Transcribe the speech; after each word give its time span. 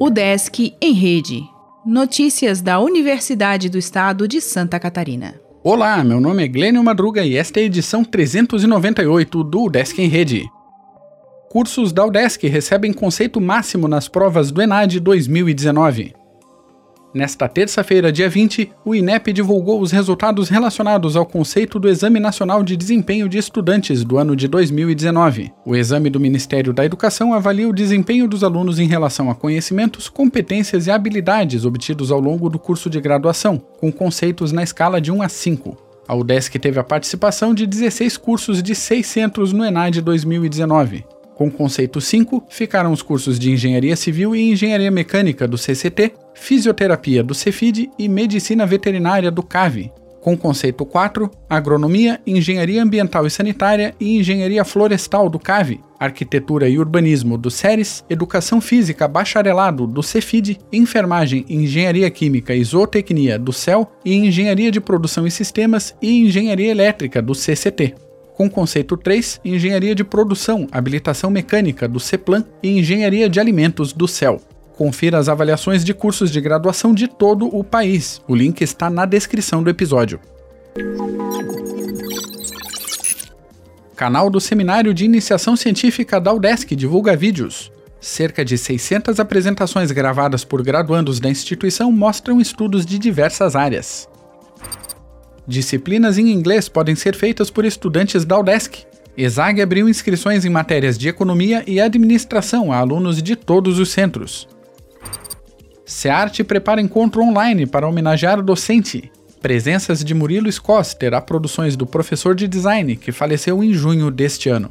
O 0.00 0.08
Desk 0.08 0.74
em 0.80 0.92
Rede. 0.92 1.42
Notícias 1.84 2.60
da 2.60 2.80
Universidade 2.80 3.68
do 3.68 3.78
Estado 3.78 4.26
de 4.26 4.40
Santa 4.40 4.80
Catarina. 4.80 5.34
Olá, 5.62 6.02
meu 6.02 6.20
nome 6.20 6.44
é 6.44 6.48
Glênio 6.48 6.82
Madruga 6.82 7.22
e 7.22 7.36
esta 7.36 7.60
é 7.60 7.62
a 7.62 7.66
edição 7.66 8.02
398 8.02 9.44
do 9.44 9.68
Desk 9.68 9.98
em 10.00 10.08
Rede. 10.08 10.48
Cursos 11.50 11.92
da 11.92 12.06
UDESC 12.06 12.46
recebem 12.46 12.92
conceito 12.92 13.40
máximo 13.40 13.88
nas 13.88 14.08
provas 14.08 14.50
do 14.50 14.62
ENAD 14.62 15.00
2019. 15.00 16.14
Nesta 17.12 17.48
terça-feira, 17.48 18.12
dia 18.12 18.28
20, 18.28 18.70
o 18.84 18.94
INEP 18.94 19.32
divulgou 19.32 19.80
os 19.80 19.90
resultados 19.90 20.48
relacionados 20.48 21.16
ao 21.16 21.26
conceito 21.26 21.80
do 21.80 21.88
Exame 21.88 22.20
Nacional 22.20 22.62
de 22.62 22.76
Desempenho 22.76 23.28
de 23.28 23.36
Estudantes 23.36 24.04
do 24.04 24.16
ano 24.16 24.36
de 24.36 24.46
2019. 24.46 25.52
O 25.66 25.74
exame 25.74 26.08
do 26.08 26.20
Ministério 26.20 26.72
da 26.72 26.84
Educação 26.84 27.34
avalia 27.34 27.68
o 27.68 27.72
desempenho 27.72 28.28
dos 28.28 28.44
alunos 28.44 28.78
em 28.78 28.86
relação 28.86 29.28
a 29.28 29.34
conhecimentos, 29.34 30.08
competências 30.08 30.86
e 30.86 30.90
habilidades 30.92 31.64
obtidos 31.64 32.12
ao 32.12 32.20
longo 32.20 32.48
do 32.48 32.60
curso 32.60 32.88
de 32.88 33.00
graduação, 33.00 33.58
com 33.58 33.90
conceitos 33.90 34.52
na 34.52 34.62
escala 34.62 35.00
de 35.00 35.10
1 35.10 35.20
a 35.20 35.28
5. 35.28 35.76
A 36.06 36.14
UDESC 36.14 36.60
teve 36.60 36.78
a 36.78 36.84
participação 36.84 37.52
de 37.52 37.66
16 37.66 38.16
cursos 38.16 38.62
de 38.62 38.74
6 38.74 39.04
centros 39.04 39.52
no 39.52 39.64
ENAD 39.64 40.00
2019. 40.00 41.04
Com 41.40 41.50
conceito 41.50 42.02
5, 42.02 42.48
ficaram 42.50 42.92
os 42.92 43.00
cursos 43.00 43.38
de 43.38 43.50
Engenharia 43.50 43.96
Civil 43.96 44.36
e 44.36 44.50
Engenharia 44.52 44.90
Mecânica 44.90 45.48
do 45.48 45.56
CCT, 45.56 46.12
Fisioterapia 46.34 47.24
do 47.24 47.32
Cefid 47.32 47.88
e 47.98 48.08
Medicina 48.10 48.66
Veterinária 48.66 49.30
do 49.30 49.42
CAVE. 49.42 49.90
Com 50.20 50.36
conceito 50.36 50.84
4, 50.84 51.30
Agronomia, 51.48 52.20
Engenharia 52.26 52.82
Ambiental 52.82 53.26
e 53.26 53.30
Sanitária 53.30 53.94
e 53.98 54.18
Engenharia 54.18 54.66
Florestal 54.66 55.30
do 55.30 55.38
CAVE, 55.38 55.80
Arquitetura 55.98 56.68
e 56.68 56.78
Urbanismo 56.78 57.38
do 57.38 57.50
SERES, 57.50 58.04
Educação 58.10 58.60
Física 58.60 59.08
Bacharelado 59.08 59.86
do 59.86 60.02
Cefid, 60.02 60.58
Enfermagem, 60.70 61.46
Engenharia 61.48 62.10
Química 62.10 62.54
e 62.54 62.62
Zootecnia 62.62 63.38
do 63.38 63.50
CEL 63.50 63.90
e 64.04 64.14
Engenharia 64.14 64.70
de 64.70 64.78
Produção 64.78 65.26
e 65.26 65.30
Sistemas 65.30 65.96
e 66.02 66.20
Engenharia 66.20 66.70
Elétrica 66.70 67.22
do 67.22 67.34
CCT 67.34 68.09
com 68.40 68.48
conceito 68.48 68.96
3, 68.96 69.38
Engenharia 69.44 69.94
de 69.94 70.02
Produção, 70.02 70.66
Habilitação 70.72 71.30
Mecânica 71.30 71.86
do 71.86 72.00
CEPLAN 72.00 72.42
e 72.62 72.78
Engenharia 72.78 73.28
de 73.28 73.38
Alimentos 73.38 73.92
do 73.92 74.08
CEL. 74.08 74.40
Confira 74.78 75.18
as 75.18 75.28
avaliações 75.28 75.84
de 75.84 75.92
cursos 75.92 76.30
de 76.30 76.40
graduação 76.40 76.94
de 76.94 77.06
todo 77.06 77.54
o 77.54 77.62
país. 77.62 78.18
O 78.26 78.34
link 78.34 78.62
está 78.62 78.88
na 78.88 79.04
descrição 79.04 79.62
do 79.62 79.68
episódio. 79.68 80.18
Canal 83.94 84.30
do 84.30 84.40
Seminário 84.40 84.94
de 84.94 85.04
Iniciação 85.04 85.54
Científica 85.54 86.18
da 86.18 86.32
UDESC 86.32 86.74
divulga 86.74 87.14
vídeos. 87.14 87.70
Cerca 88.00 88.42
de 88.42 88.56
600 88.56 89.20
apresentações 89.20 89.92
gravadas 89.92 90.44
por 90.44 90.62
graduandos 90.62 91.20
da 91.20 91.28
instituição 91.28 91.92
mostram 91.92 92.40
estudos 92.40 92.86
de 92.86 92.98
diversas 92.98 93.54
áreas. 93.54 94.08
Disciplinas 95.50 96.16
em 96.16 96.30
inglês 96.30 96.68
podem 96.68 96.94
ser 96.94 97.16
feitas 97.16 97.50
por 97.50 97.64
estudantes 97.64 98.24
da 98.24 98.38
UDESC. 98.38 98.86
ESAG 99.16 99.60
abriu 99.60 99.88
inscrições 99.88 100.44
em 100.44 100.48
matérias 100.48 100.96
de 100.96 101.08
economia 101.08 101.64
e 101.66 101.80
administração 101.80 102.72
a 102.72 102.76
alunos 102.76 103.20
de 103.20 103.34
todos 103.34 103.80
os 103.80 103.90
centros. 103.90 104.46
SEART 105.84 106.44
prepara 106.44 106.80
encontro 106.80 107.20
online 107.20 107.66
para 107.66 107.88
homenagear 107.88 108.38
o 108.38 108.44
docente. 108.44 109.10
Presenças 109.42 110.04
de 110.04 110.14
Murilo 110.14 110.50
Scott 110.52 110.94
terá 110.94 111.20
produções 111.20 111.74
do 111.74 111.84
professor 111.84 112.36
de 112.36 112.46
design 112.46 112.94
que 112.94 113.10
faleceu 113.10 113.64
em 113.64 113.72
junho 113.72 114.08
deste 114.08 114.48
ano. 114.48 114.70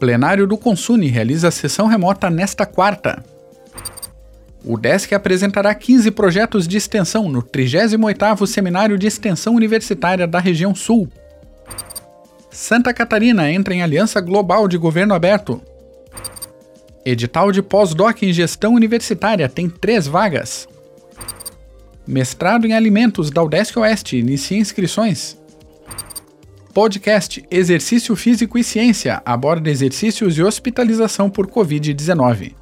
Plenário 0.00 0.48
do 0.48 0.58
Consune 0.58 1.06
realiza 1.06 1.48
sessão 1.52 1.86
remota 1.86 2.28
nesta 2.28 2.66
quarta. 2.66 3.22
O 4.64 4.76
DESC 4.76 5.12
apresentará 5.12 5.74
15 5.74 6.10
projetos 6.12 6.68
de 6.68 6.76
extensão 6.76 7.28
no 7.28 7.42
38º 7.42 8.46
Seminário 8.46 8.96
de 8.96 9.06
Extensão 9.08 9.54
Universitária 9.54 10.26
da 10.26 10.38
Região 10.38 10.74
Sul. 10.74 11.08
Santa 12.50 12.94
Catarina 12.94 13.50
entra 13.50 13.74
em 13.74 13.82
aliança 13.82 14.20
global 14.20 14.68
de 14.68 14.78
governo 14.78 15.14
aberto. 15.14 15.60
Edital 17.04 17.50
de 17.50 17.60
pós-doc 17.60 18.22
em 18.22 18.32
gestão 18.32 18.74
universitária 18.74 19.48
tem 19.48 19.68
três 19.68 20.06
vagas. 20.06 20.68
Mestrado 22.06 22.64
em 22.64 22.72
alimentos 22.72 23.30
da 23.30 23.42
UDESC 23.42 23.78
Oeste 23.78 24.16
inicia 24.16 24.58
inscrições. 24.58 25.36
Podcast 26.72 27.44
Exercício 27.50 28.14
Físico 28.14 28.56
e 28.56 28.64
Ciência 28.64 29.20
aborda 29.24 29.68
exercícios 29.68 30.38
e 30.38 30.42
hospitalização 30.42 31.28
por 31.28 31.48
Covid-19. 31.48 32.61